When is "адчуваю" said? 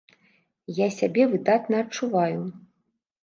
1.85-2.39